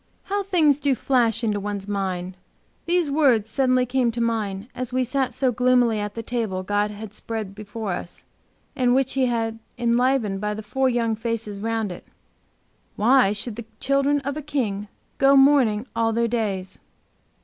[0.23, 2.35] How things do flash into one's mind.
[2.87, 6.89] These words suddenly came to mine, as we sat so gloomily at the table God
[6.89, 8.23] had spread for us,
[8.75, 12.07] and which He had enlivened by the four young faces around it
[12.95, 14.87] "Why should the children of a King
[15.19, 16.79] Go mourning all their days?"